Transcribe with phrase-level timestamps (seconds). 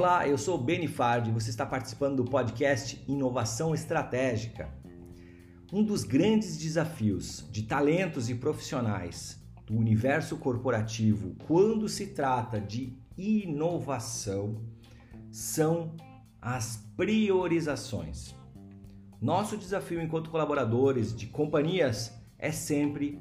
[0.00, 4.72] Olá, eu sou Beni Fard e você está participando do podcast Inovação Estratégica.
[5.70, 12.96] Um dos grandes desafios de talentos e profissionais do universo corporativo quando se trata de
[13.14, 14.56] inovação
[15.30, 15.94] são
[16.40, 18.34] as priorizações.
[19.20, 23.20] Nosso desafio enquanto colaboradores de companhias é sempre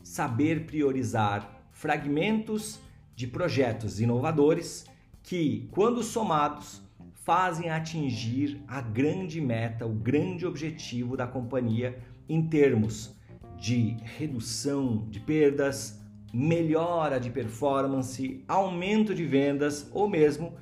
[0.00, 2.78] saber priorizar fragmentos
[3.16, 4.88] de projetos inovadores
[5.22, 6.82] que, quando somados,
[7.14, 11.98] fazem atingir a grande meta, o grande objetivo da companhia
[12.28, 13.14] em termos
[13.58, 16.00] de redução de perdas,
[16.32, 20.54] melhora de performance, aumento de vendas ou mesmo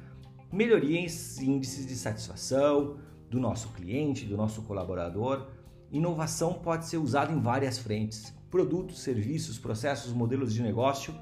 [0.51, 2.97] melhoria em índices de satisfação
[3.31, 5.47] do nosso cliente, do nosso colaborador.
[5.93, 11.15] Inovação pode ser usada em várias frentes: produtos, serviços, processos, modelos de negócio,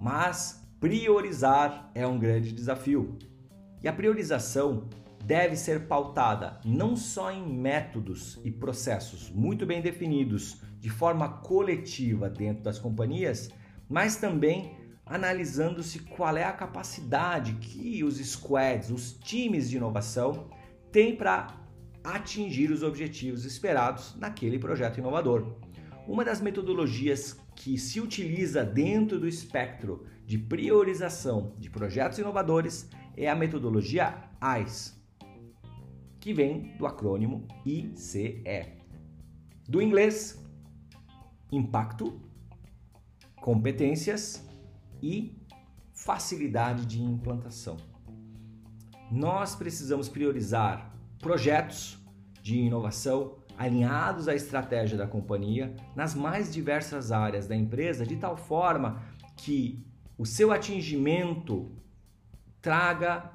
[0.00, 3.18] mas Priorizar é um grande desafio.
[3.82, 4.88] E a priorização
[5.22, 12.30] deve ser pautada não só em métodos e processos muito bem definidos de forma coletiva
[12.30, 13.50] dentro das companhias,
[13.90, 20.48] mas também analisando-se qual é a capacidade que os squads, os times de inovação,
[20.90, 21.60] têm para
[22.02, 25.58] atingir os objetivos esperados naquele projeto inovador.
[26.08, 33.28] Uma das metodologias que se utiliza dentro do espectro de priorização de projetos inovadores é
[33.28, 34.30] a metodologia
[34.62, 34.94] ICE,
[36.18, 38.78] que vem do acrônimo ICE.
[39.68, 40.42] Do inglês,
[41.50, 42.20] impacto,
[43.40, 44.46] competências
[45.02, 45.36] e
[45.92, 47.76] facilidade de implantação.
[49.10, 51.98] Nós precisamos priorizar projetos
[52.42, 58.34] de inovação alinhados à estratégia da companhia nas mais diversas áreas da empresa, de tal
[58.34, 59.02] forma
[59.36, 59.84] que
[60.16, 61.70] o seu atingimento
[62.62, 63.30] traga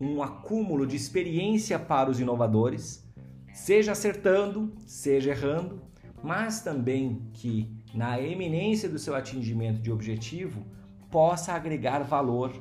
[0.00, 3.08] um acúmulo de experiência para os inovadores,
[3.54, 5.80] seja acertando, seja errando,
[6.20, 10.66] mas também que na eminência do seu atingimento de objetivo
[11.12, 12.52] possa agregar valor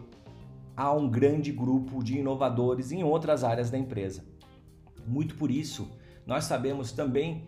[0.78, 4.24] a um grande grupo de inovadores em outras áreas da empresa.
[5.08, 5.90] Muito por isso,
[6.25, 7.46] nós sabemos também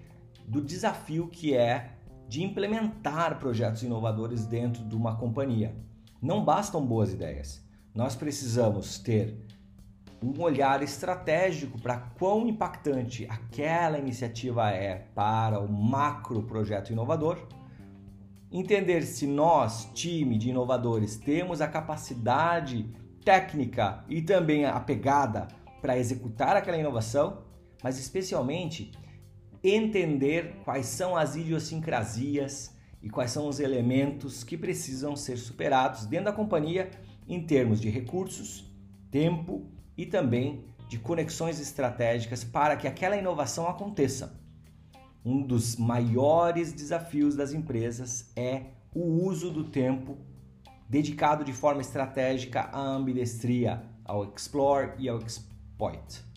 [0.48, 1.92] do desafio que é
[2.28, 5.76] de implementar projetos inovadores dentro de uma companhia.
[6.22, 7.62] Não bastam boas ideias.
[7.94, 9.38] Nós precisamos ter
[10.24, 17.48] um olhar estratégico para quão impactante aquela iniciativa é para o macro projeto inovador,
[18.52, 22.88] entender se nós, time de inovadores, temos a capacidade
[23.26, 25.48] técnica e também a pegada
[25.82, 27.40] para executar aquela inovação
[27.84, 28.92] mas especialmente
[29.64, 36.26] entender quais são as idiosincrasias e quais são os elementos que precisam ser superados dentro
[36.26, 36.90] da companhia
[37.28, 38.66] em termos de recursos,
[39.10, 39.66] tempo
[39.98, 44.40] e também de conexões estratégicas para que aquela inovação aconteça.
[45.24, 48.64] Um dos maiores desafios das empresas é
[48.94, 50.18] o uso do tempo
[50.90, 56.31] dedicado de forma estratégica à ambidestria, ao explore e ao exploit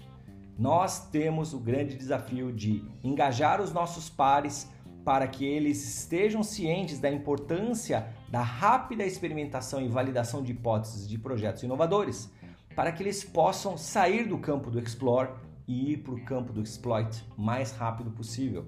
[0.58, 4.70] nós temos o grande desafio de engajar os nossos pares
[5.04, 11.18] para que eles estejam cientes da importância da rápida experimentação e validação de hipóteses de
[11.18, 12.32] projetos inovadores,
[12.74, 15.30] para que eles possam sair do campo do explore
[15.68, 18.66] e ir para o campo do exploit mais rápido possível.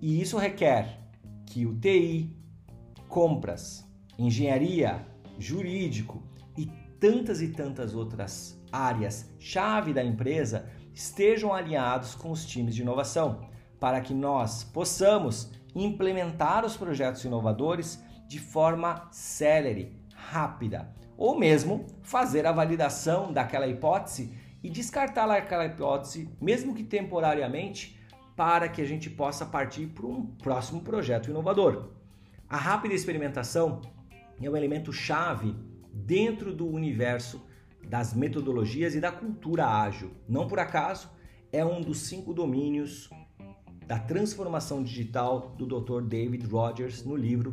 [0.00, 1.00] E isso requer
[1.46, 2.36] que o TI,
[3.08, 3.86] compras,
[4.18, 5.06] engenharia,
[5.38, 6.22] jurídico
[6.56, 6.66] e
[7.00, 13.48] tantas e tantas outras áreas chave da empresa estejam alinhados com os times de inovação,
[13.80, 22.46] para que nós possamos implementar os projetos inovadores de forma célere, rápida, ou mesmo fazer
[22.46, 24.32] a validação daquela hipótese
[24.62, 27.98] e descartar aquela hipótese, mesmo que temporariamente,
[28.34, 31.90] para que a gente possa partir para um próximo projeto inovador.
[32.48, 33.80] A rápida experimentação
[34.40, 35.54] é um elemento chave
[35.92, 37.46] dentro do universo
[37.88, 40.10] das metodologias e da cultura ágil.
[40.28, 41.10] Não por acaso,
[41.52, 43.08] é um dos cinco domínios
[43.86, 46.02] da transformação digital do Dr.
[46.02, 47.52] David Rogers no livro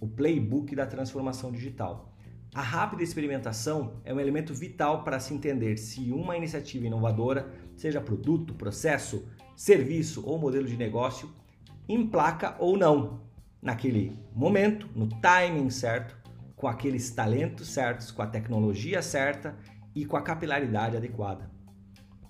[0.00, 2.16] O Playbook da Transformação Digital.
[2.54, 8.00] A rápida experimentação é um elemento vital para se entender se uma iniciativa inovadora, seja
[8.00, 11.30] produto, processo, serviço ou modelo de negócio,
[11.88, 13.22] emplaca ou não
[13.60, 16.16] naquele momento, no timing certo,
[16.62, 19.56] com aqueles talentos certos, com a tecnologia certa
[19.92, 21.50] e com a capilaridade adequada.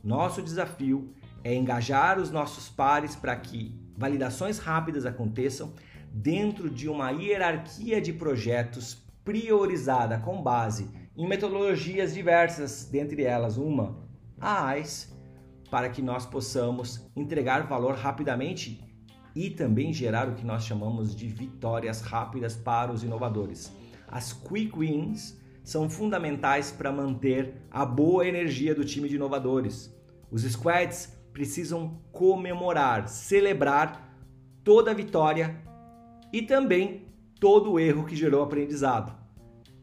[0.03, 1.15] Nosso desafio
[1.45, 5.75] é engajar os nossos pares para que validações rápidas aconteçam
[6.11, 13.99] dentro de uma hierarquia de projetos priorizada com base em metodologias diversas, dentre elas uma,
[14.41, 15.15] a AIS,
[15.71, 18.83] para que nós possamos entregar valor rapidamente
[19.37, 23.82] e também gerar o que nós chamamos de vitórias rápidas para os inovadores.
[24.13, 29.91] As quick wins são fundamentais para manter a boa energia do time de inovadores.
[30.31, 34.15] Os squads precisam comemorar, celebrar
[34.63, 35.57] toda a vitória
[36.31, 37.09] e também
[37.41, 39.17] todo o erro que gerou aprendizado.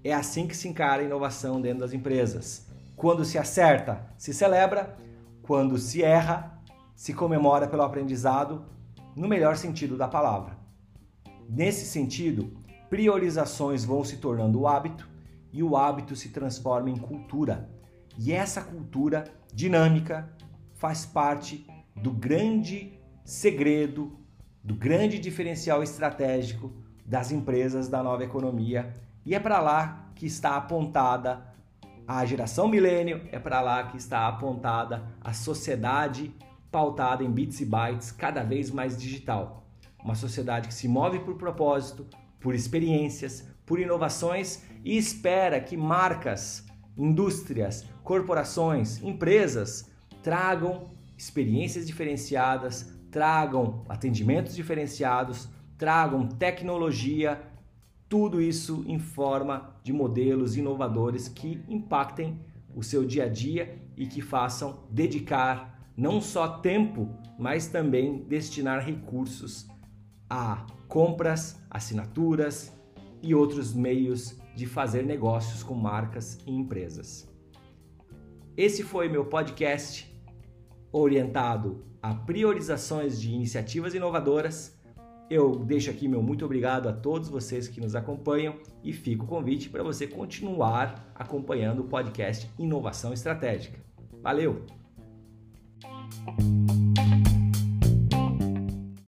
[0.04, 2.68] É assim que se encara a inovação dentro das empresas.
[2.96, 4.96] Quando se acerta, se celebra,
[5.42, 6.62] quando se erra,
[6.96, 8.64] se comemora pelo aprendizado,
[9.16, 10.56] no melhor sentido da palavra.
[11.50, 12.59] Nesse sentido,
[12.90, 15.08] priorizações vão se tornando hábito
[15.52, 17.70] e o hábito se transforma em cultura.
[18.18, 20.30] E essa cultura dinâmica
[20.76, 21.66] faz parte
[21.96, 24.20] do grande segredo,
[24.64, 26.72] do grande diferencial estratégico
[27.06, 28.94] das empresas da nova economia.
[29.26, 31.50] E é para lá que está apontada
[32.08, 36.34] a geração milênio, é para lá que está apontada a sociedade
[36.72, 39.64] pautada em bits e bytes, cada vez mais digital.
[40.04, 42.06] Uma sociedade que se move por propósito,
[42.40, 46.66] por experiências, por inovações e espera que marcas,
[46.98, 49.90] indústrias, corporações, empresas
[50.24, 57.42] tragam experiências diferenciadas, tragam atendimentos diferenciados, tragam tecnologia,
[58.08, 62.40] tudo isso em forma de modelos inovadores que impactem
[62.76, 68.84] o seu dia a dia e que façam dedicar não só tempo, mas também destinar
[68.86, 69.68] recursos
[70.30, 72.72] a compras, assinaturas
[73.22, 77.28] e outros meios de fazer negócios com marcas e empresas.
[78.56, 80.14] Esse foi meu podcast
[80.92, 84.78] orientado a priorizações de iniciativas inovadoras.
[85.30, 89.28] Eu deixo aqui meu muito obrigado a todos vocês que nos acompanham e fico o
[89.28, 93.80] convite para você continuar acompanhando o podcast Inovação Estratégica.
[94.22, 94.66] Valeu!